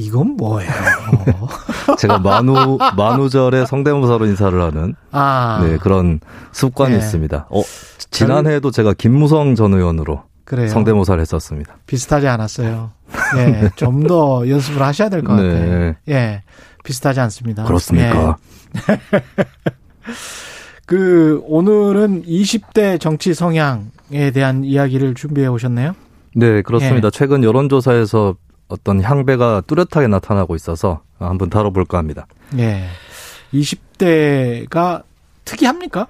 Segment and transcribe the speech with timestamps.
[0.00, 0.70] 이건 뭐예요?
[1.98, 4.94] 제가 만우, 만우절에 성대모사로 인사를 하는.
[5.12, 5.60] 아.
[5.62, 6.20] 네, 그런
[6.52, 6.98] 습관이 네.
[6.98, 7.46] 있습니다.
[7.50, 7.62] 어,
[8.10, 10.22] 지난해에도 제가 김무성 전 의원으로.
[10.44, 10.68] 그래요.
[10.68, 11.76] 성대모사를 했었습니다.
[11.86, 12.90] 비슷하지 않았어요.
[13.36, 15.50] 예, 좀더 연습을 하셔야 될 것 같아요.
[15.78, 15.96] 네.
[16.08, 16.42] 예,
[16.82, 17.64] 비슷하지 않습니다.
[17.64, 18.36] 그렇습니까?
[18.90, 19.00] 예.
[20.86, 25.94] 그 오늘은 20대 정치 성향에 대한 이야기를 준비해 오셨네요.
[26.34, 27.06] 네, 그렇습니다.
[27.06, 27.10] 예.
[27.12, 28.34] 최근 여론조사에서
[28.70, 32.26] 어떤 향배가 뚜렷하게 나타나고 있어서 한번 다뤄볼까 합니다.
[32.50, 32.86] 네.
[33.52, 35.02] 20대가
[35.44, 36.06] 특이합니까?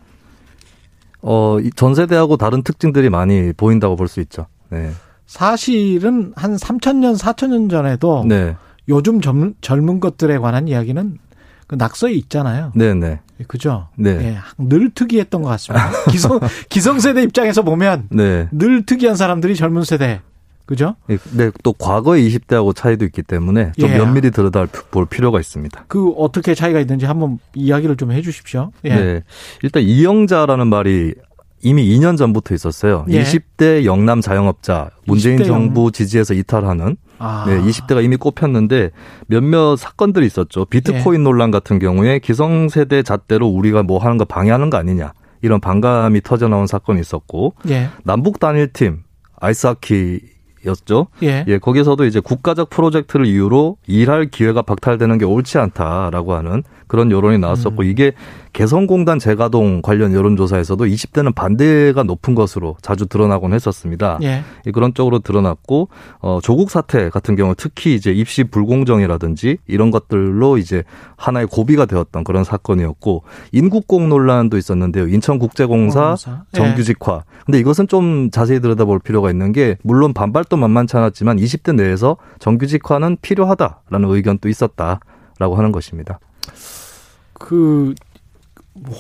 [1.22, 4.47] 어, 전 세대하고 다른 특징들이 많이 보인다고 볼 수 있죠.
[4.70, 4.92] 네.
[5.27, 8.56] 사실은 한 3천년, 4천년 전에도 네.
[8.89, 11.19] 요즘 젊, 젊은 것들에 관한 이야기는
[11.67, 12.72] 그 낙서에 있잖아요.
[12.74, 13.20] 네네.
[13.41, 13.89] 예, 그죠?
[13.95, 14.14] 네.
[14.17, 14.39] 네.
[14.58, 15.91] 늘 특이했던 것 같습니다.
[16.11, 18.48] 기성, 기성세대 입장에서 보면 네.
[18.50, 20.20] 늘 특이한 사람들이 젊은 세대.
[20.66, 20.94] 그죠?
[21.08, 23.98] 예, 네, 또 과거의 20대하고 차이도 있기 때문에 좀 예.
[23.98, 25.84] 면밀히 들여다볼 필요가 있습니다.
[25.89, 28.72] 그 어떻게 차이가 있는지 한번 이야기를 좀 해 주십시오.
[28.84, 28.89] 예.
[28.94, 29.22] 네.
[29.62, 31.14] 일단 이영자라는 말이
[31.62, 33.05] 이미 2년 전부터 있었어요.
[33.11, 33.22] 예.
[33.22, 35.92] 20대 영남 자영업자 문재인 20대 정부 영...
[35.92, 37.45] 지지에서 이탈하는 아.
[37.47, 38.91] 네, 20대가 이미 꼽혔는데
[39.27, 40.64] 몇몇 사건들이 있었죠.
[40.64, 41.24] 비트코인 예.
[41.24, 45.12] 논란 같은 경우에 기성세대 잣대로 우리가 뭐 하는 거 방해하는 거 아니냐.
[45.42, 47.89] 이런 반감이 터져 나온 사건이 있었고 예.
[48.05, 49.02] 남북 단일팀
[49.36, 50.20] 아이스하키
[50.66, 51.08] 였죠.
[51.22, 51.44] 예.
[51.47, 57.39] 예, 거기서도 이제 국가적 프로젝트를 이유로 일할 기회가 박탈되는 게 옳지 않다라고 하는 그런 여론이
[57.39, 57.86] 나왔었고 음.
[57.86, 58.12] 이게
[58.52, 64.18] 개성공단 재가동 관련 여론조사에서도 20대는 반대가 높은 것으로 자주 드러나곤 했었습니다.
[64.23, 64.42] 예.
[64.73, 70.83] 그런 쪽으로 드러났고 어, 조국 사태 같은 경우 특히 이제 입시 불공정이라든지 이런 것들로 이제
[71.17, 75.07] 하나의 고비가 되었던 그런 사건이었고 인국공 논란도 있었는데요.
[75.07, 76.57] 인천국제공사 예.
[76.57, 77.23] 정규직화.
[77.46, 82.18] 근데 이것은 좀 자세히 들여다볼 필요가 있는 게 물론 반발 도 만만치 않았지만 20대 내에서
[82.40, 86.18] 정규직화는 필요하다라는 의견도 있었다라고 하는 것입니다.
[87.33, 87.94] 그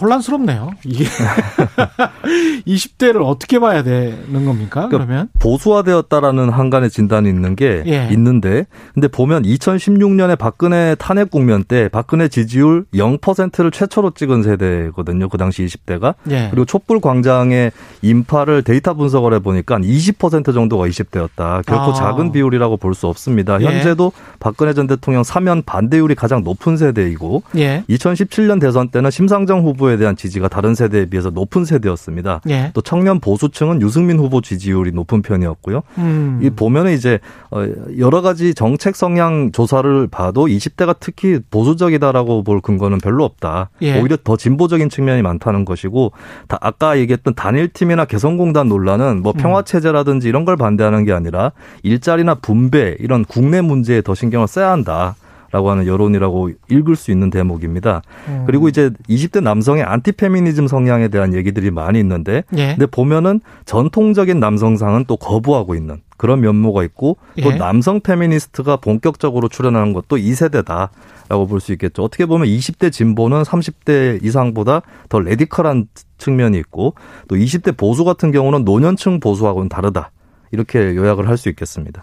[0.00, 0.72] 혼란스럽네요.
[0.84, 1.04] 이게
[2.66, 4.88] 20대를 어떻게 봐야 되는 겁니까?
[4.88, 8.08] 그러니까 그러면 보수화되었다라는 한간의 진단이 있는 게 예.
[8.12, 15.28] 있는데, 근데 보면 2016년에 박근혜 탄핵 국면 때 박근혜 지지율 0%를 최초로 찍은 세대거든요.
[15.28, 16.48] 그 당시 20대가 예.
[16.50, 21.64] 그리고 촛불 광장의 인파를 데이터 분석을 해보니까 20% 정도가 20대였다.
[21.66, 21.94] 결코 아.
[21.94, 23.60] 작은 비율이라고 볼 수 없습니다.
[23.60, 23.64] 예.
[23.64, 24.34] 현재도 예.
[24.40, 28.60] 박근혜 전 대통령 사면 반대율이 가장 높은 세대이고, 2017년 예.
[28.60, 32.40] 대선 때는 심상정 후보에 대한 지지가 다른 세대에 비해서 높은 세대였습니다.
[32.48, 32.70] 예.
[32.74, 35.82] 또 청년 보수층은 유승민 후보 지지율이 높은 편이었고요.
[35.98, 36.40] 음.
[36.42, 37.18] 이 보면은 이제
[37.50, 37.66] 어,
[37.98, 43.70] 여러 가지 정책 성향 조사를 봐도 20대가 특히 보수적이다라고 볼 근거는 별로 없다.
[43.82, 44.00] 예.
[44.00, 46.12] 오히려 더 진보적인 측면이 많다는 것이고
[46.48, 49.38] 다 아까 얘기했던 단일팀이나 개성공단 논란은 뭐 음.
[49.40, 54.70] 평화 체제라든지 이런 걸 반대하는 게 아니라 일자리나 분배 이런 국내 문제에 더 신경을 써야
[54.70, 55.16] 한다.
[55.52, 58.02] 라고 하는 여론이라고 읽을 수 있는 대목입니다.
[58.28, 58.44] 음.
[58.46, 62.68] 그리고 이제 20대 남성의 안티페미니즘 성향에 대한 얘기들이 많이 있는데 예.
[62.76, 67.56] 근데 보면은 전통적인 남성상은 또 거부하고 있는 그런 면모가 있고 또 예.
[67.56, 70.90] 남성 페미니스트가 본격적으로 출현하는 것도 이 세대다.
[71.28, 72.02] 라고 볼 수 있겠죠.
[72.02, 75.86] 어떻게 보면 20대 진보는 30대 이상보다 더 radical한
[76.18, 76.94] 측면이 있고
[77.28, 80.10] 또 20대 보수 같은 경우는 노년층 보수하고는 다르다.
[80.52, 82.02] 이렇게 요약을 할 수 있겠습니다.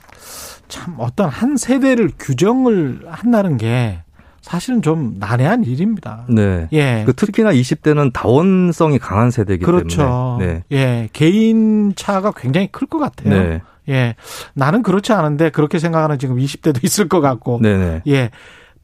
[0.67, 3.99] 참 어떤 한 세대를 규정을 한다는 게
[4.41, 6.25] 사실은 좀 난해한 일입니다.
[6.29, 6.67] 네.
[6.71, 7.03] 예.
[7.05, 10.37] 그 특히나 20대는 다원성이 강한 세대이기 그렇죠.
[10.39, 10.63] 때문에.
[10.69, 10.77] 네.
[10.77, 11.09] 예.
[11.11, 13.29] 개인 차가 굉장히 클 것 같아요.
[13.29, 13.61] 네.
[13.89, 14.15] 예.
[14.53, 17.59] 나는 그렇지 않은데 그렇게 생각하는 지금 20대도 있을 것 같고.
[17.61, 18.03] 네네.
[18.07, 18.29] 예.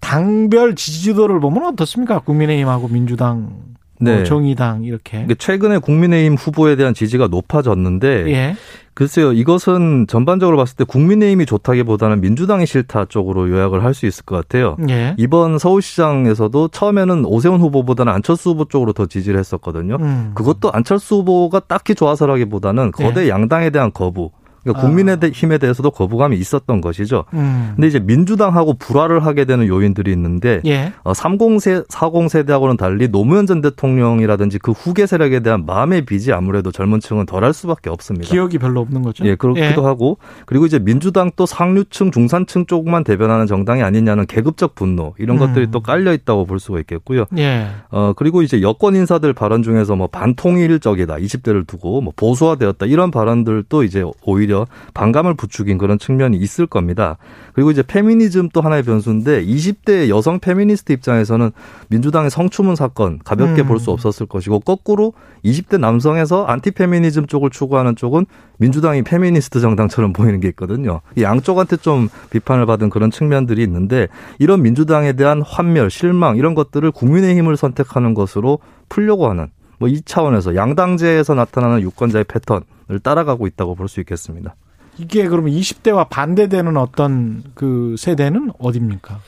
[0.01, 2.19] 당별 지지도를 보면 어떻습니까?
[2.19, 3.53] 국민의힘하고 민주당
[4.01, 4.15] 네.
[4.15, 5.25] 뭐 정의당 이렇게.
[5.39, 8.55] 최근에 국민의힘 후보에 대한 지지가 높아졌는데 예.
[8.95, 14.35] 글쎄요, 이것은 전반적으로 봤을 때 국민의힘이 좋다기보다는 민주당이 싫다 쪽으로 요약을 할 수 있을 것
[14.35, 14.75] 같아요.
[14.89, 15.15] 예.
[15.17, 19.97] 이번 서울시장에서도 처음에는 오세훈 후보보다는 안철수 후보 쪽으로 더 지지를 했었거든요.
[19.99, 20.31] 음.
[20.33, 23.29] 그것도 안철수 후보가 딱히 좋아서라기보다는 거대 예.
[23.29, 24.31] 양당에 대한 거부,
[24.63, 24.85] 그러니까 아.
[24.85, 27.25] 국민의힘에 대해서도 거부감이 있었던 것이죠.
[27.33, 27.73] 음.
[27.75, 30.93] 근데 이제 민주당하고 불화를 하게 되는 요인들이 있는데 예.
[31.03, 36.71] 어, 30세 40 세대하고는 달리 노무현 전 대통령이라든지 그 후계 세력에 대한 마음의 빚이 아무래도
[36.71, 38.29] 젊은층은 덜할 수밖에 없습니다.
[38.29, 39.25] 기억이 별로 없는 거죠.
[39.25, 39.85] 예, 그렇기도 예.
[39.85, 45.39] 하고 그리고 이제 민주당 또 상류층 중산층 쪽만 대변하는 정당이 아니냐는 계급적 분노 이런 음.
[45.39, 47.25] 것들이 또 깔려 있다고 볼 수가 있겠고요.
[47.37, 47.67] 예.
[47.89, 53.83] 어 그리고 이제 여권 인사들 발언 중에서 뭐 반통일적이다 20대를 두고 뭐 보수화되었다 이런 발언들도
[53.83, 54.52] 이제 오히려
[54.93, 57.17] 반감을 부추긴 그런 측면이 있을 겁니다.
[57.53, 61.51] 그리고 이제 페미니즘 또 하나의 변수인데 20대 여성 페미니스트 입장에서는
[61.89, 63.67] 민주당의 성추문 사건 가볍게 음.
[63.67, 65.13] 볼수 없었을 것이고 거꾸로
[65.43, 68.25] 20대 남성에서 안티 페미니즘 쪽을 추구하는 쪽은
[68.57, 71.01] 민주당이 페미니스트 정당처럼 보이는 게 있거든요.
[71.19, 74.07] 양쪽한테 좀 비판을 받은 그런 측면들이 있는데
[74.39, 78.59] 이런 민주당에 대한 환멸, 실망 이런 것들을 국민의힘을 선택하는 것으로
[78.89, 79.47] 풀려고 하는
[79.79, 84.55] 뭐 이 차원에서 양당제에서 나타나는 유권자의 패턴을 따라가고 있다고 볼 수 있겠습니다.
[84.97, 89.19] 이게 그러면 20대와 반대되는 어떤 그 세대는 어딥니까?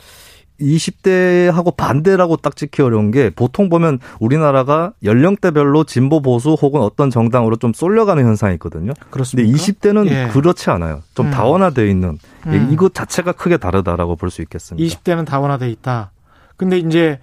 [0.61, 7.57] 20대하고 반대라고 딱 찍기 어려운 게 보통 보면 우리나라가 연령대별로 진보 보수 혹은 어떤 정당으로
[7.57, 8.93] 좀 쏠려가는 현상이 있거든요.
[9.09, 9.51] 그렇습니까?
[9.51, 10.29] 근데 20대는 예.
[10.31, 11.01] 그렇지 않아요.
[11.13, 11.31] 좀 음.
[11.31, 12.17] 다원화되어 있는
[12.47, 12.69] 음.
[12.71, 14.85] 이것 자체가 크게 다르다라고 볼 수 있겠습니다.
[14.87, 16.11] 20대는 다원화돼 있다.
[16.57, 17.19] 근데 이제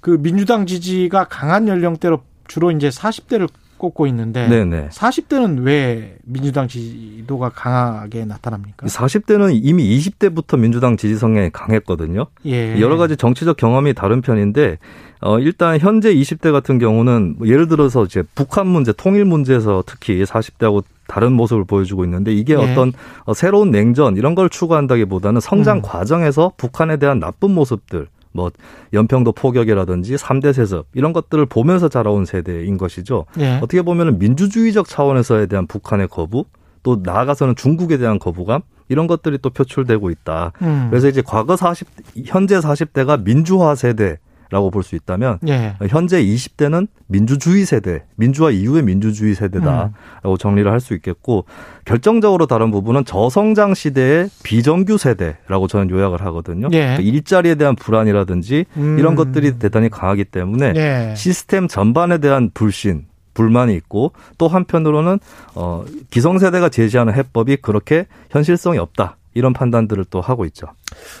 [0.00, 3.48] 그 민주당 지지가 강한 연령대로 주로 이제 40대를
[3.78, 4.88] 꼽고 있는데 네네.
[4.88, 8.86] 40대는 왜 민주당 지지도가 강하게 나타납니까?
[8.86, 12.26] 40대는 이미 20대부터 민주당 지지 성향이 강했거든요.
[12.46, 12.80] 예.
[12.80, 14.78] 여러 가지 정치적 경험이 다른 편인데
[15.20, 20.22] 어 일단 현재 20대 같은 경우는 뭐 예를 들어서 이제 북한 문제, 통일 문제에서 특히
[20.24, 22.56] 40대하고 다른 모습을 보여주고 있는데 이게 예.
[22.56, 22.92] 어떤
[23.24, 25.82] 어, 새로운 냉전 이런 걸 추구한다기보다는 성장 음.
[25.82, 28.50] 과정에서 북한에 대한 나쁜 모습들 뭐
[28.92, 33.24] 연평도 포격이라든지 3대 세습 이런 것들을 보면서 자라온 세대인 것이죠.
[33.40, 33.56] 예.
[33.56, 36.44] 어떻게 보면은 민주주의적 차원에서에 대한 북한의 거부
[36.82, 40.52] 또 나아가서는 중국에 대한 거부감 이런 것들이 또 표출되고 있다.
[40.62, 40.86] 음.
[40.90, 41.88] 그래서 이제 과거 40
[42.26, 44.18] 현재 40대가 민주화 세대
[44.56, 45.74] 라고 볼 수 있다면 예.
[45.88, 49.90] 현재 20대는 민주주의 세대, 민주화 이후의 민주주의 세대다라고
[50.24, 50.38] 음.
[50.38, 51.44] 정리를 할 수 있겠고
[51.84, 56.68] 결정적으로 다른 부분은 저성장 시대의 비정규 세대라고 저는 요약을 하거든요.
[56.72, 56.78] 예.
[56.96, 58.98] 그러니까 일자리에 대한 불안이라든지 음.
[58.98, 61.14] 이런 것들이 대단히 강하기 때문에 예.
[61.16, 63.04] 시스템 전반에 대한 불신,
[63.34, 65.18] 불만이 있고 또 한편으로는
[65.54, 69.18] 어 기성세대가 제시하는 해법이 그렇게 현실성이 없다.
[69.36, 70.66] 이런 판단들을 또 하고 있죠.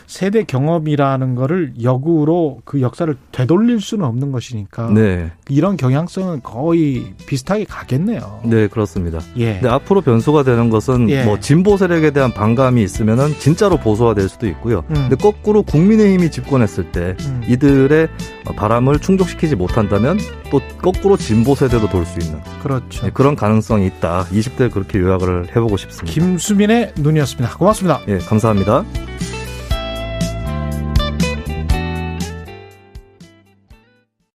[0.06, 5.30] 세대 경험이라는 거를 역으로 그 역사를 되돌릴 수는 없는 것이니까 네.
[5.50, 8.40] 이런 경향성은 거의 비슷하게 가겠네요.
[8.44, 9.18] 네, 그렇습니다.
[9.36, 9.54] 예.
[9.54, 11.24] 근데 앞으로 변수가 되는 것은 예.
[11.24, 14.82] 뭐 진보 세력에 대한 반감이 있으면은 진짜로 보수화 될 수도 있고요.
[14.88, 14.94] 음.
[14.94, 17.42] 근데 거꾸로 국민의힘이 집권했을 때 음.
[17.46, 18.08] 이들의
[18.56, 20.18] 바람을 충족시키지 못한다면
[20.50, 23.02] 또 거꾸로 진보 세대로 돌 수 있는 그렇죠.
[23.04, 24.26] 네, 그런 가능성이 있다.
[24.30, 26.12] 20대 그렇게 요약을 해보고 싶습니다.
[26.12, 27.56] 김수민의 눈이었습니다.
[27.58, 28.00] 고맙습니다.
[28.08, 28.84] 예, 감사합니다.